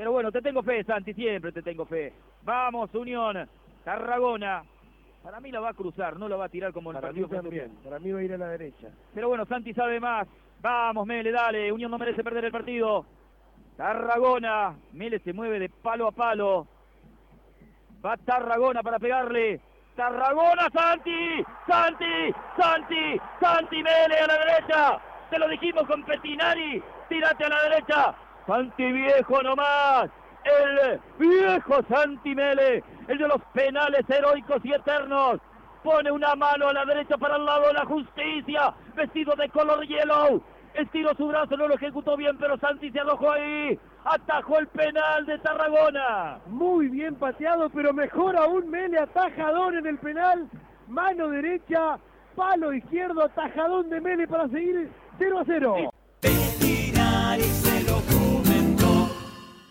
Pero 0.00 0.12
bueno, 0.12 0.32
te 0.32 0.40
tengo 0.40 0.62
fe, 0.62 0.82
Santi, 0.82 1.12
siempre 1.12 1.52
te 1.52 1.60
tengo 1.60 1.84
fe. 1.84 2.10
Vamos, 2.42 2.88
Unión. 2.94 3.46
Tarragona. 3.84 4.62
Para 5.22 5.40
mí 5.40 5.52
la 5.52 5.60
va 5.60 5.68
a 5.68 5.74
cruzar, 5.74 6.16
no 6.18 6.26
la 6.26 6.36
va 6.36 6.46
a 6.46 6.48
tirar 6.48 6.72
como 6.72 6.90
el 6.90 6.94
Para 6.94 7.12
mí 7.12 7.20
partido. 7.20 7.42
también, 7.42 7.70
para 7.84 7.98
mí 7.98 8.10
va 8.10 8.20
a 8.20 8.22
ir 8.22 8.32
a 8.32 8.38
la 8.38 8.48
derecha. 8.48 8.88
Pero 9.12 9.28
bueno, 9.28 9.44
Santi 9.44 9.74
sabe 9.74 10.00
más. 10.00 10.26
Vamos, 10.62 11.06
Mele, 11.06 11.30
dale. 11.30 11.70
Unión 11.70 11.90
no 11.90 11.98
merece 11.98 12.24
perder 12.24 12.46
el 12.46 12.50
partido. 12.50 13.04
Tarragona. 13.76 14.74
Mele 14.94 15.18
se 15.18 15.34
mueve 15.34 15.58
de 15.58 15.68
palo 15.68 16.06
a 16.08 16.12
palo. 16.12 16.66
Va 18.02 18.16
Tarragona 18.16 18.82
para 18.82 18.98
pegarle. 18.98 19.60
Tarragona, 19.96 20.70
Santi. 20.72 21.44
Santi, 21.66 22.32
Santi, 22.56 23.20
Santi 23.38 23.82
Mele 23.82 24.16
a 24.18 24.26
la 24.26 24.38
derecha. 24.46 24.98
Te 25.28 25.38
lo 25.38 25.46
dijimos 25.46 25.86
con 25.86 26.02
Petinari. 26.04 26.82
Tírate 27.10 27.44
a 27.44 27.48
la 27.50 27.62
derecha. 27.64 28.14
Santi 28.50 28.90
viejo 28.90 29.40
nomás. 29.44 30.10
El 30.42 31.00
viejo 31.20 31.82
Santi 31.88 32.34
Mele. 32.34 32.82
El 33.06 33.18
de 33.18 33.28
los 33.28 33.40
penales 33.52 34.04
heroicos 34.10 34.64
y 34.64 34.72
eternos. 34.72 35.38
Pone 35.84 36.10
una 36.10 36.34
mano 36.34 36.66
a 36.68 36.72
la 36.72 36.84
derecha 36.84 37.16
para 37.16 37.36
el 37.36 37.44
lado 37.44 37.68
de 37.68 37.74
la 37.74 37.84
justicia. 37.84 38.74
Vestido 38.96 39.36
de 39.36 39.48
color 39.50 39.86
yellow. 39.86 40.42
Estiró 40.74 41.14
su 41.14 41.28
brazo, 41.28 41.56
no 41.56 41.68
lo 41.68 41.76
ejecutó 41.76 42.16
bien, 42.16 42.36
pero 42.38 42.58
Santi 42.58 42.90
se 42.90 42.98
arrojó 42.98 43.30
ahí. 43.30 43.78
Atajó 44.04 44.58
el 44.58 44.66
penal 44.66 45.26
de 45.26 45.38
Tarragona. 45.38 46.40
Muy 46.46 46.88
bien 46.88 47.14
pateado, 47.14 47.70
pero 47.70 47.92
mejor 47.92 48.36
aún 48.36 48.68
Mele 48.68 48.98
atajador 48.98 49.76
en 49.76 49.86
el 49.86 49.98
penal. 49.98 50.48
Mano 50.88 51.28
derecha, 51.28 52.00
palo 52.34 52.72
izquierdo, 52.72 53.26
atajadón 53.26 53.90
de 53.90 54.00
Mele 54.00 54.26
para 54.26 54.48
seguir 54.48 54.90
0 55.18 55.38
a 55.38 55.44
0. 55.46 55.90